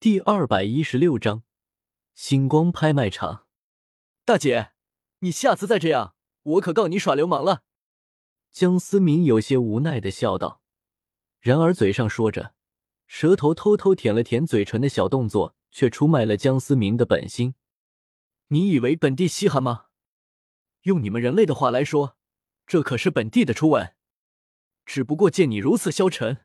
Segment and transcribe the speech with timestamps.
[0.00, 1.42] 第二百一十六章
[2.14, 3.48] 星光拍卖场。
[4.24, 4.70] 大姐，
[5.18, 7.64] 你下次再这样，我可告你耍流氓了。
[8.52, 10.62] 江思明有些无奈的笑道，
[11.40, 12.54] 然而嘴上说着，
[13.08, 17.56] 舌头偷偷舔了舔嘴唇的小动作，却出卖了江思明的本心。
[18.50, 19.86] 你以为本地稀罕吗？
[20.82, 22.16] 用你们人类的话来说，
[22.68, 23.96] 这可是本地的初吻。
[24.86, 26.44] 只不过见你如此消沉，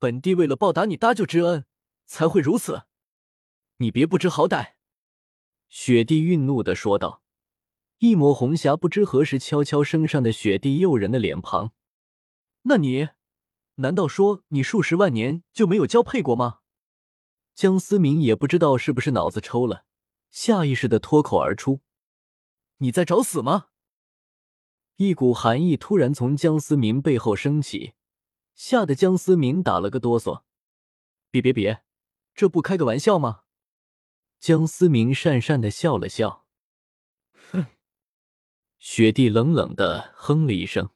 [0.00, 1.66] 本地为了报答你搭救之恩，
[2.10, 2.82] 才会如此。
[3.76, 4.72] 你别不知好歹。”
[5.70, 7.22] 雪地愠怒的说道。
[7.98, 11.72] 一抹红霞不知何时悄悄升上的雪地诱人的脸庞。
[12.62, 13.10] 那你，
[13.74, 16.60] 难道说你数十万年就没有交配过吗？
[17.54, 19.84] 江思明也不知道是不是脑子抽了，
[20.30, 21.82] 下意识的脱口而出
[22.78, 23.66] ：“你在找死吗？”
[24.96, 27.92] 一股寒意突然从江思明背后升起，
[28.54, 30.42] 吓得江思明打了个哆嗦。
[31.30, 31.84] 别别别，
[32.40, 33.42] 这不开个玩笑吗？
[34.38, 36.46] 江思明讪讪的笑了笑。
[37.34, 37.66] 哼
[38.78, 40.88] 雪地冷冷的哼了一声。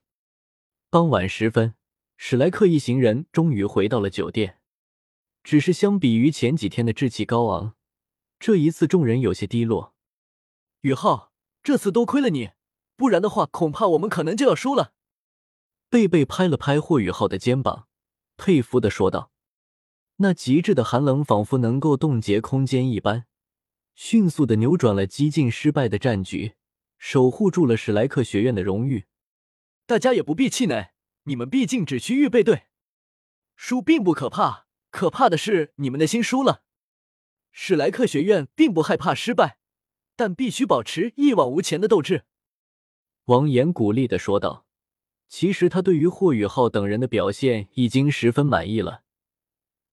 [0.89, 1.75] 傍晚时分，
[2.17, 4.59] 史莱克一行人终于回到了酒店。
[5.43, 7.75] 只是相比于前几天的志气高昂，
[8.39, 9.95] 这一次众人有些低落。
[10.81, 12.53] 宇浩，这次多亏了你，
[12.97, 14.95] 不然的话，恐怕我们可能就要输了。
[15.91, 17.87] 贝贝拍了拍霍宇浩的肩膀，
[18.39, 19.31] 佩服的说道
[20.17, 23.27] ：“那极致的寒冷，仿佛能够冻结空间一般，
[23.95, 26.55] 迅速的扭转了几近失败的战局。”
[26.97, 29.05] 守护住了史莱克学院的荣誉，
[29.85, 30.93] 大家也不必气馁。
[31.25, 32.63] 你们毕竟只需预备队，
[33.57, 36.63] 输并不可怕，可怕的是你们的心输了。
[37.53, 39.59] 史莱克学院并不害怕失败，
[40.17, 42.25] 但必须保持一往无前的斗志。
[43.27, 44.65] 王岩鼓励的说道。
[45.29, 49.03] 其实他对于霍雨浩等人的表现已经十分满意了。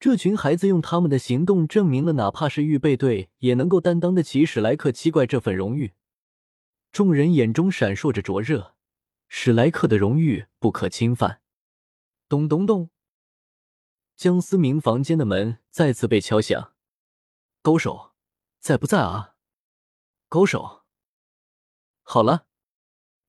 [0.01, 5.93] 这群孩子用他们的行动证明了，哪怕是预备队也能够担当得起史莱克七怪这份荣誉。
[6.91, 8.73] 众人眼中闪烁着灼热，
[9.29, 11.43] 史莱克的荣誉不可侵犯。
[12.27, 12.89] 咚咚咚，
[14.15, 16.73] 江思明房间的门再次被敲响。
[17.61, 18.13] 勾手，
[18.59, 19.35] 在不在啊？
[20.27, 20.81] 勾手。
[22.01, 22.47] 好了，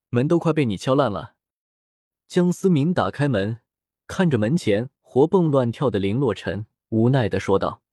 [0.09, 1.35] 门都快被你敲烂了。
[2.27, 3.59] 江思明打开门，
[4.07, 7.83] 看着门前活蹦乱跳的林洛尘，无奈的说道：“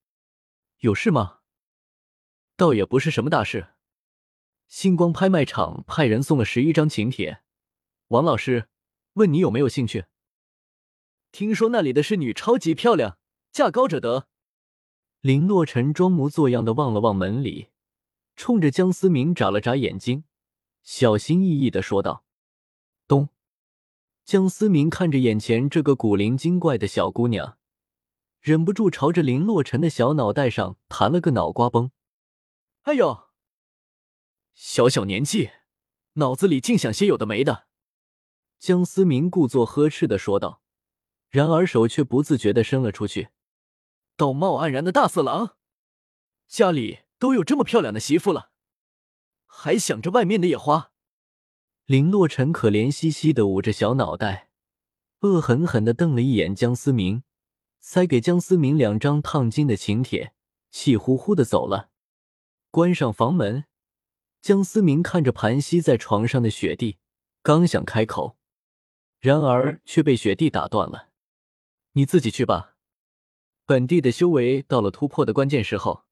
[0.81, 1.41] 有事吗？
[2.57, 3.75] 倒也不是什么大事。”
[4.69, 7.43] 星光拍卖场派人送了十一张请帖，
[8.09, 8.71] 王老师
[9.13, 10.07] 问你有没有兴趣？
[11.31, 13.19] 听说那里的侍女超级漂亮，
[13.53, 14.27] 价高者得。
[15.21, 17.69] 林洛尘装模作样的望了望门里，
[18.35, 20.25] 冲着江思明眨了眨眼睛，
[20.83, 22.25] 小心翼翼的说道：“！”
[24.31, 27.59] 江思明看着眼前这个古灵精怪的小姑娘，
[28.39, 31.91] 忍不住朝着林洛尘的小脑袋上弹了个脑瓜崩。
[32.83, 33.25] 哎呦！
[34.55, 35.51] 小小年纪，
[36.13, 37.67] 脑子里净想些有的没的。
[38.61, 40.63] 江思明故作呵斥的说道，
[41.29, 43.31] 然而手却不自觉的伸了出去。
[44.17, 45.57] 道貌岸然的大色狼，
[46.47, 48.53] 家里都有这么漂亮的媳妇了，
[49.47, 50.93] 还想着外面的野花。
[51.91, 54.49] 林洛尘可怜兮兮的捂着小脑袋，
[55.23, 57.25] 恶狠狠的瞪了一眼江思明，
[57.81, 60.33] 塞给江思明两张烫金的请帖，
[60.71, 61.91] 气呼呼的走了，
[62.71, 63.65] 关上房门。
[64.41, 66.99] 江思明看着盘膝在床上的雪地，
[67.43, 68.37] 刚想开口，
[69.19, 71.09] 然而却被雪地打断了
[71.95, 72.77] ：“你自己去吧，
[73.67, 76.05] 本地的修为到了突破的关键时候。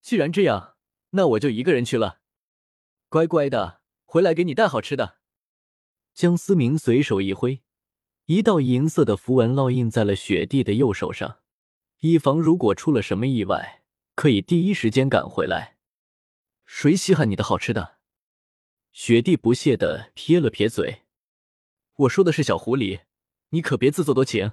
[0.00, 0.76] 既然这样，
[1.10, 2.20] 那我就一个人去了。
[3.10, 3.82] 乖乖的
[4.14, 5.18] 回来给你带好吃的。”
[6.14, 7.64] 江思明随手一挥，
[8.26, 11.40] 一道银色的符文烙印在了雪地的右手上，
[11.98, 13.82] 以防如果出了什么意外，
[14.14, 15.78] 可以第一时间赶回来。
[16.64, 17.98] 谁稀罕你的好吃的？
[18.92, 21.02] 雪地不屑的撇了撇嘴。
[21.96, 23.00] 我说的是小狐狸，
[23.48, 24.52] 你可别自作多情。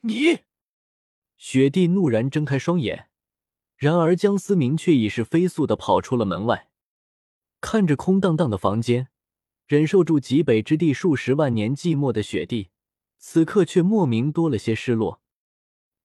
[0.00, 0.40] 你！
[1.36, 3.10] 雪地怒然睁开双眼，
[3.76, 6.72] 然而江思明却已是飞速的跑出了门外。
[7.64, 9.08] 看着空荡荡的房间，
[9.66, 12.68] 忍受住极北之地数十万年寂寞的雪地，
[13.16, 15.22] 此刻却莫名多了些失落。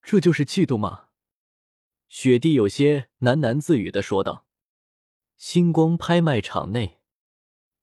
[0.01, 1.07] 这就是嫉妒吗？
[2.07, 4.45] 雪地有些喃喃自语的说道。
[5.35, 7.01] 星光拍卖场内，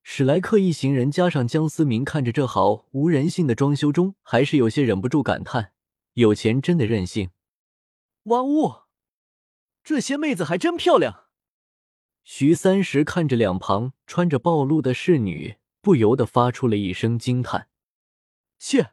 [0.03, 5.75] 史莱克一行人加上江思明，看着这毫无人性的装修中，还是有些忍不住感叹：
[6.15, 7.29] 有钱真的任性。
[8.23, 8.85] 哇呜，
[9.85, 11.26] 这些妹子还真漂亮。
[12.29, 17.69] 徐三石看着两旁穿着暴露的侍女，不由得发出了一声惊叹：
[18.59, 18.91] 切，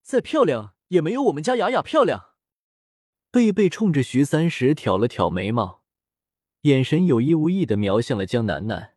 [0.00, 2.30] 再漂亮也没有我们家雅雅漂亮。
[3.30, 5.82] 贝贝冲着徐三石挑了挑眉毛，
[6.62, 8.94] 眼神有意无意的瞄向了江楠楠，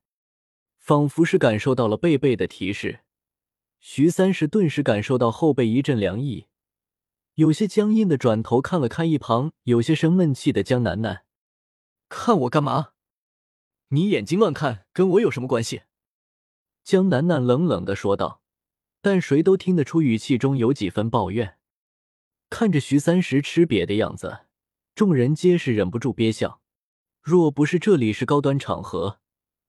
[0.77, 3.01] 仿佛是感受到了贝贝的提示。
[3.81, 6.47] 徐三石顿时感受到后背一阵凉意，
[7.33, 11.25] 有些僵硬的转头看了看一旁有些生闷气的江楠楠，
[12.07, 12.92] 看我干嘛？
[13.93, 15.83] 你眼睛乱看，跟我有什么关系？
[16.83, 18.41] 江楠楠冷冷的说道，
[19.01, 21.59] 但谁都听得出语气中有几分抱怨。
[22.49, 24.47] 看着徐三石吃瘪的样子，
[24.95, 26.59] 众人皆是忍不住憋笑。
[27.21, 29.19] 若不是这里是高端场合，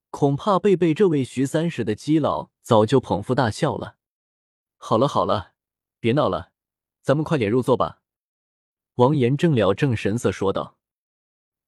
[0.08, 3.98] 恐怕贝贝这位徐三石的基佬早就捧腹大笑了。
[4.78, 5.52] 好了好了，
[6.00, 6.52] 别闹了，
[7.02, 8.00] 咱们快点入座吧。
[8.94, 10.78] 王岩正了正神色说道。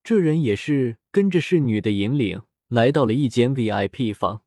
[0.07, 4.45] 这人也是跟着侍女的引领，来到了一间 VIP 房。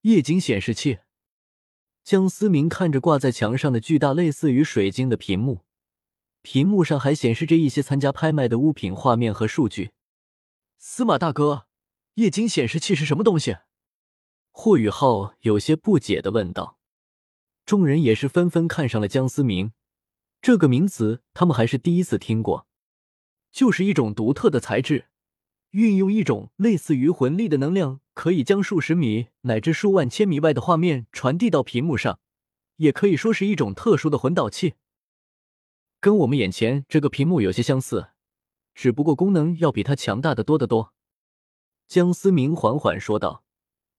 [0.00, 0.98] 液晶显示器。
[2.02, 5.60] 江思明看着挂在墙上的巨大、类似于水晶的屏幕，
[6.42, 9.92] 屏幕上还显示着一些参加拍卖的物品画面和数据。
[10.76, 11.68] 司马大哥，
[12.14, 13.58] 液晶显示器是什么东西？
[14.50, 16.80] 霍雨浩有些不解的问道。
[17.64, 19.70] 众人也是纷纷看上了江思明，
[20.42, 22.66] 这个名词他们还是第一次听过。
[23.54, 25.06] 就是一种独特的材质，
[25.70, 32.18] 运用一种类似于魂力的能量，可以将数十米乃至数万千米外的画面传递到屏幕上，
[32.78, 34.74] 也可以说是一种特殊的魂导器。
[36.00, 38.08] 跟我们眼前这个屏幕有些相似，
[38.74, 40.92] 只不过功能要比它强大的多得多。
[41.86, 43.44] 江思明缓缓说道：“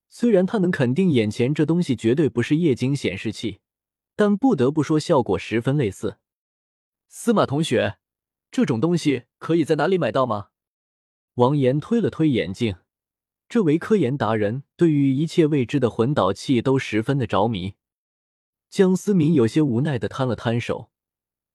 [0.10, 3.62] 虽然他能肯定眼前这东西绝对不是液晶显示器，
[4.18, 6.18] 但不得不说效果十分类似。”
[7.08, 8.00] 司马同学。
[8.56, 10.48] 这种东西可以在哪里买到吗？
[11.34, 12.78] 王岩推了推眼镜，
[13.50, 17.76] 这位科研达人对于一切未知的魂导器都十分的着迷。
[18.70, 20.90] 江思明有些无奈的摊了摊手，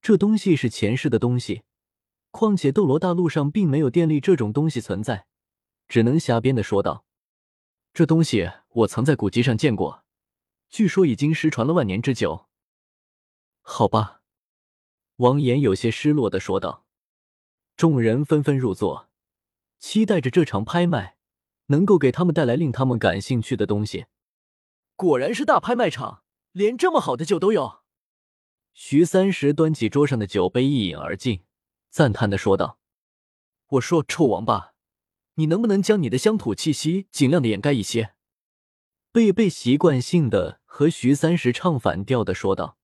[0.03, 1.63] 这东西是前世的东西，
[2.31, 5.25] 况且斗罗大陆上并没有电力这种东西存在，
[5.89, 7.07] 只能瞎编的说道
[7.95, 10.05] ：“这东西我曾在古籍上见过，
[10.69, 12.45] 据说已经失传了万年之久。”
[13.65, 14.21] 好吧，
[15.17, 16.85] 王岩有些失落的说道。
[17.81, 19.09] 众人纷纷入座，
[19.79, 21.17] 期待着这场拍卖
[21.69, 24.05] 能够给他们带来令他们感兴趣的东西。
[24.97, 26.23] 果然是大拍卖场，
[26.53, 27.81] 连这么好的酒都有。
[28.75, 31.43] 徐三石端起桌上的酒杯，一饮而尽，
[31.89, 32.79] 赞叹的说道
[33.69, 34.75] ：“我说，臭王八，
[35.37, 38.13] 你能不能将你的乡土气息尽量的掩盖一些？”
[39.11, 42.77] 贝贝习惯性的和徐三石唱反调的说道：“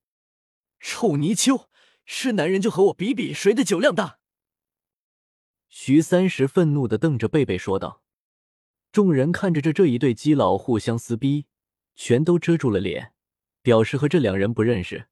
[0.81, 1.69] 臭泥鳅，
[2.07, 4.21] 是男人就和我比比谁的酒量大。”
[5.79, 8.01] 徐三石愤怒的瞪着贝贝说道
[8.91, 11.45] ：“众人看着这这一对基佬互相撕逼，
[11.95, 13.13] 全都遮住了脸，
[13.61, 15.09] 表示和这两人不认识。”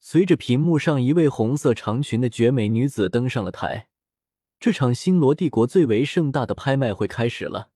[0.00, 3.88] 随着屏幕上一位红色长裙的绝美女子登上了台，
[4.58, 7.68] 这场星罗帝国最为盛大的拍卖会开始了。